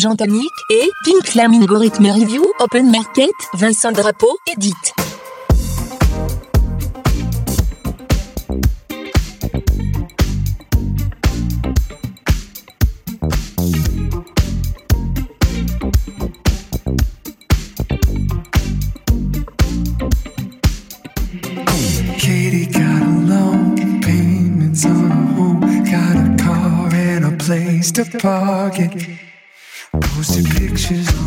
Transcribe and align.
Jean 0.00 0.16
Tonic 0.16 0.50
et 0.70 0.88
Pink 1.04 1.26
Flamingo 1.26 1.78
Rhythm 1.78 2.06
Review 2.06 2.42
Open 2.58 2.90
Market, 2.90 3.30
Vincent 3.52 3.92
Drapeau, 3.92 4.34
a 27.22 27.36
place 27.36 27.92
to 27.92 28.04
park. 28.18 29.29
Is. 30.90 31.19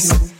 Yes. 0.00 0.39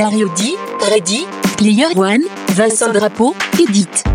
Dario 0.00 0.28
D, 0.34 0.56
Ready, 0.88 1.26
Player 1.58 1.90
One, 1.94 2.24
Vincent 2.54 2.94
Drapeau, 2.94 3.34
Edit. 3.60 4.09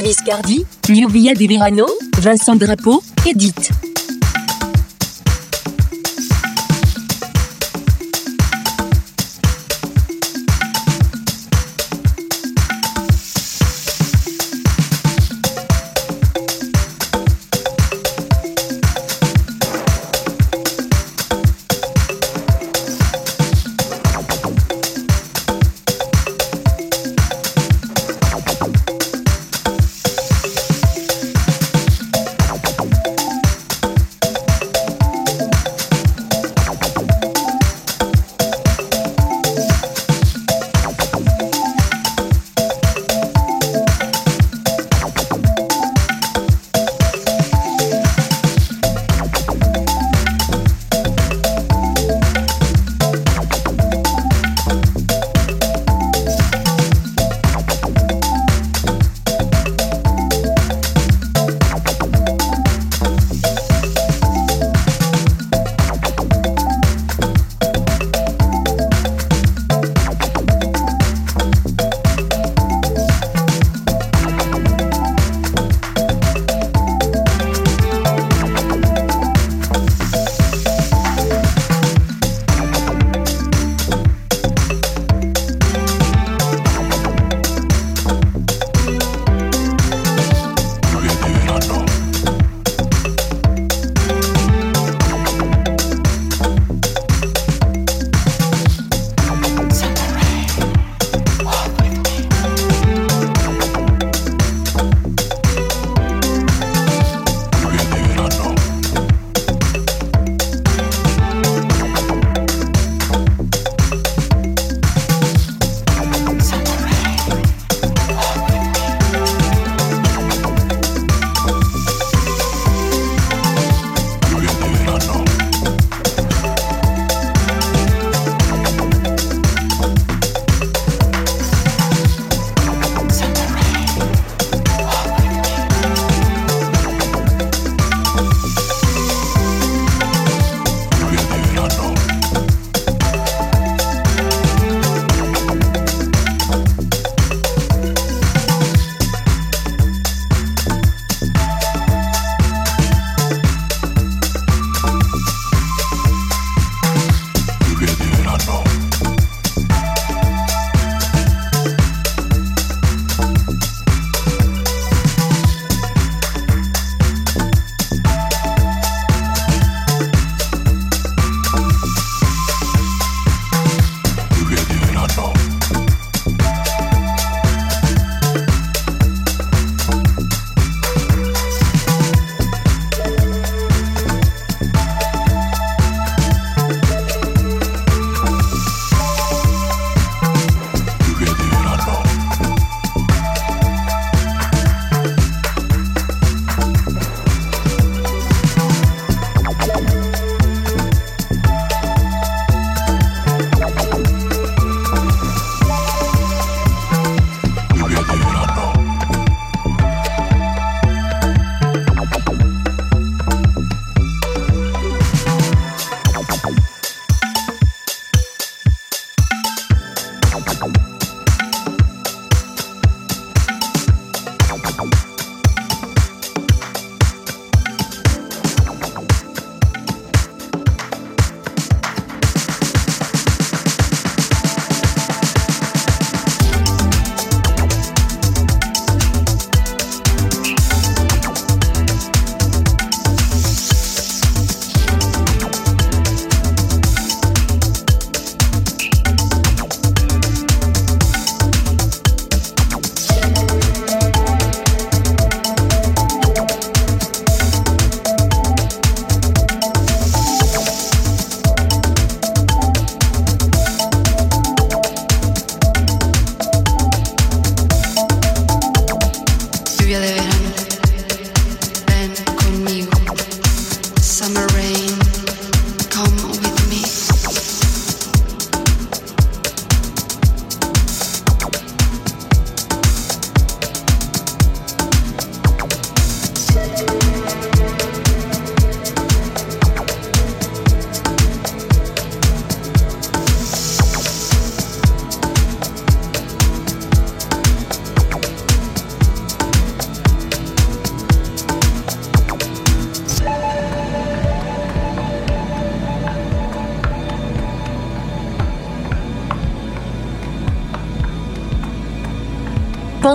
Viscardi, 0.00 0.64
Nubia 0.88 1.34
De 1.34 1.46
Verano, 1.46 1.86
Vincent 2.18 2.56
Drapeau, 2.56 3.02
Edith. 3.26 3.71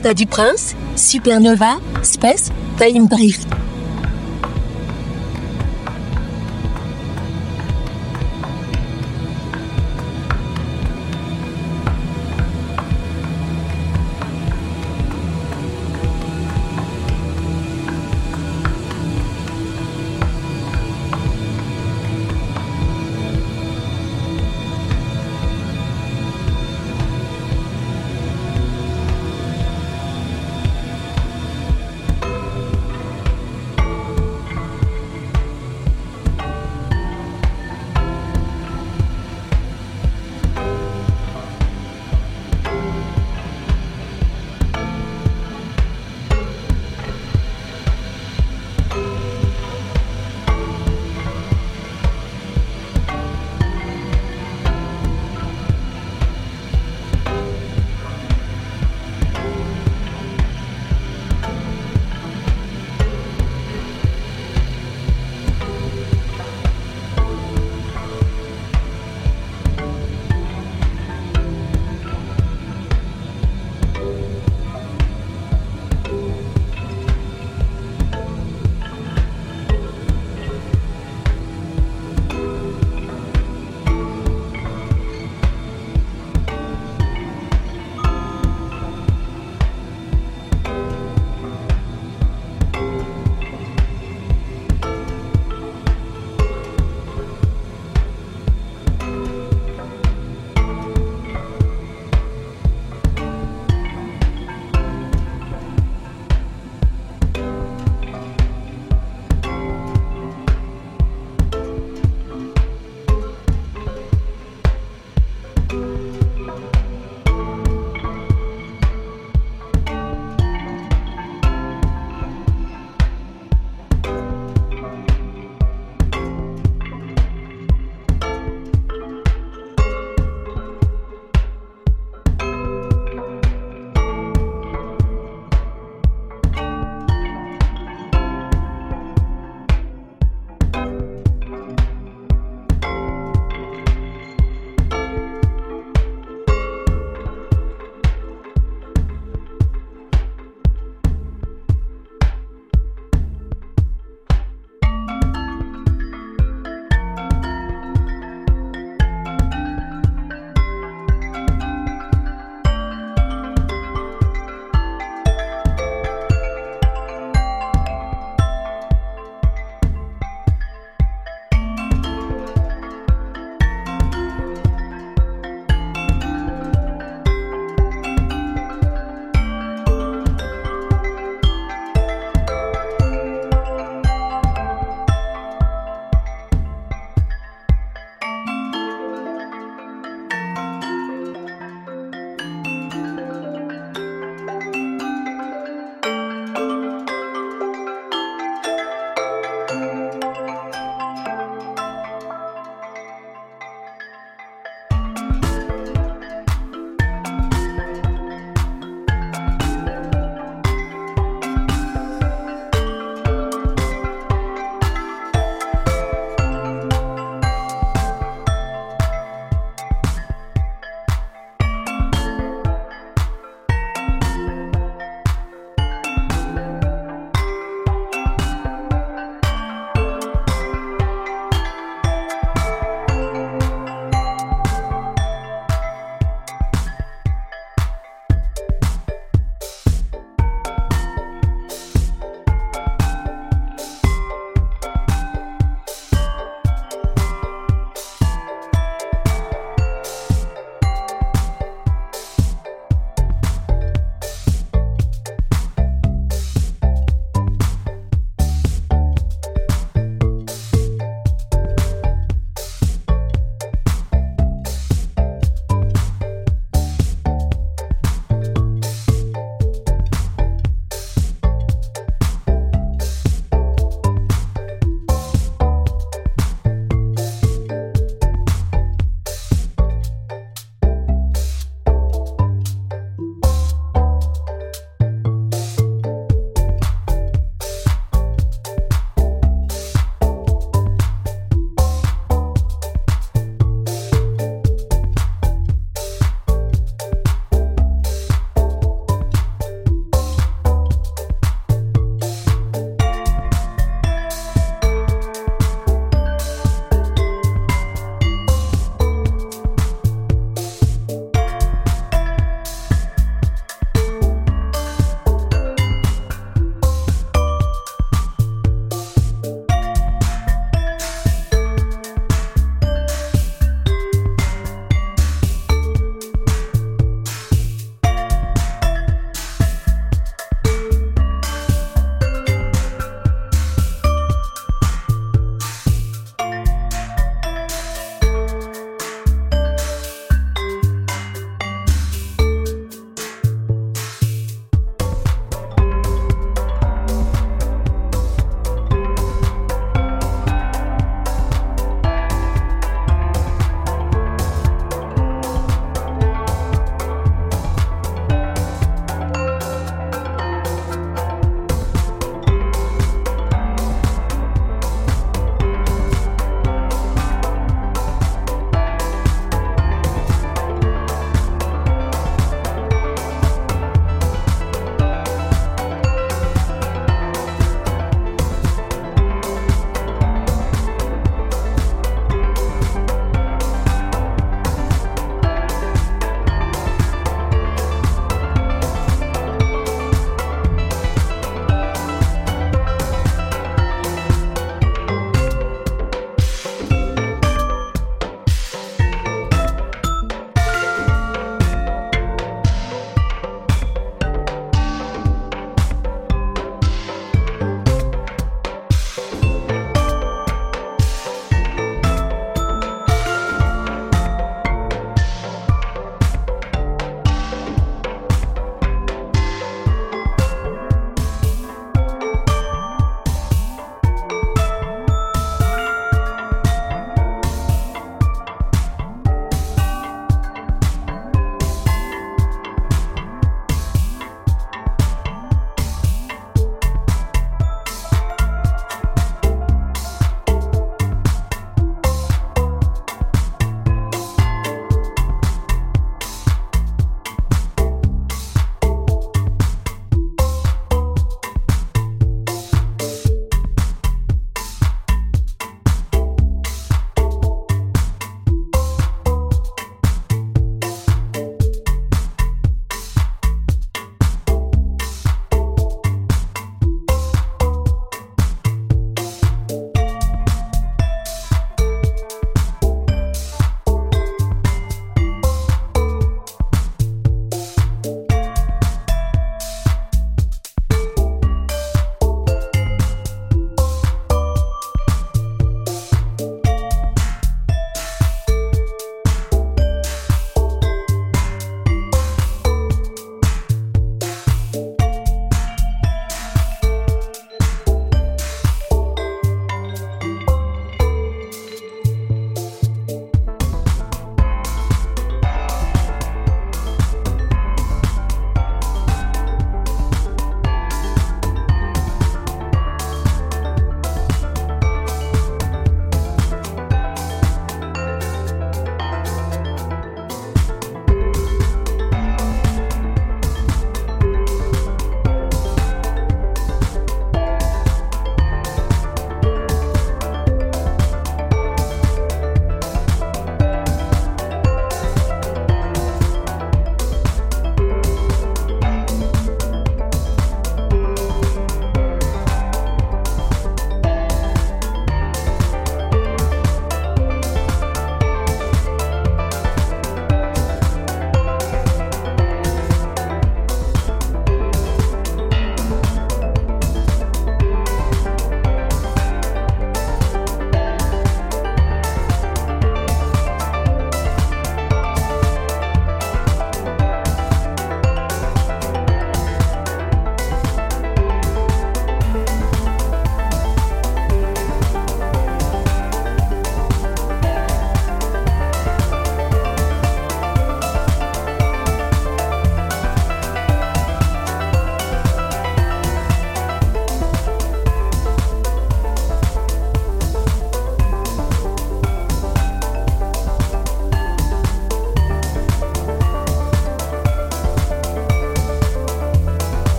Panta 0.00 0.14
du 0.14 0.26
Prince, 0.26 0.74
Supernova, 0.96 1.78
Space, 2.02 2.50
Time 2.78 3.06
Drift. 3.06 3.49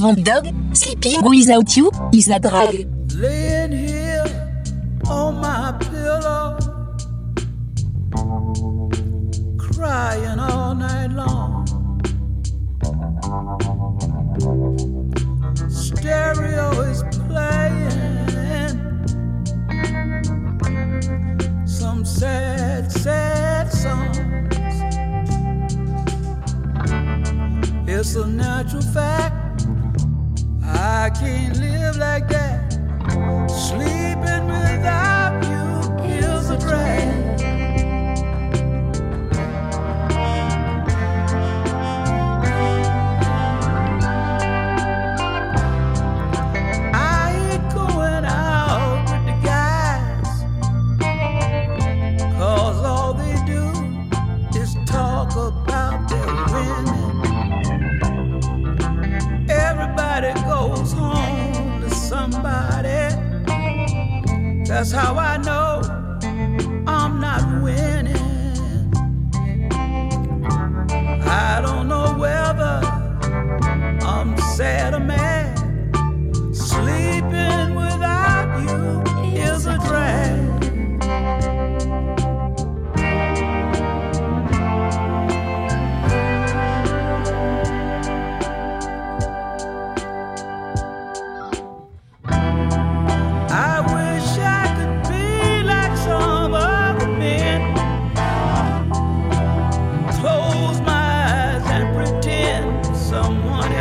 Van 0.00 0.14
Dog, 0.22 0.46
Sleeping 0.72 1.22
Without 1.22 1.76
You, 1.76 1.90
is 2.14 2.28
a 2.28 2.38
drag. 2.40 2.88
Laying 3.14 3.72
here 3.72 4.24
on 5.06 5.34
my 5.42 5.76
pillow, 5.78 6.56
crying 9.58 10.38
all 10.38 10.74
night 10.74 11.10
long. 11.10 11.66
Stereo 15.68 16.70
is 16.80 17.02
playing 17.28 18.46
some 21.66 22.06
sad, 22.06 22.90
sad 22.90 23.70
songs. 23.70 24.18
It's 27.86 28.14
a 28.14 28.26
natural 28.26 28.80
fact 28.80 29.19
like 32.00 32.28
that. 32.28 32.39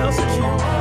else 0.10 0.18
is 0.18 0.38
you. 0.38 0.79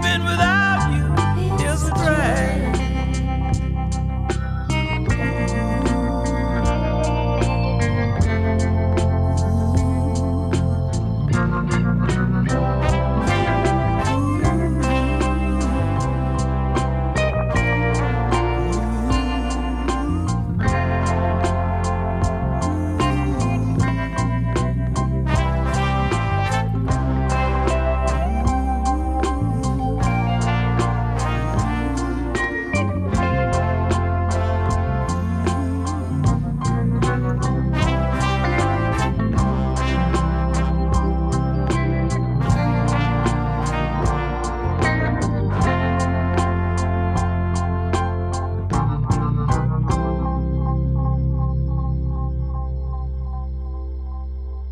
sleeping 0.00 0.24
without. 0.24 0.69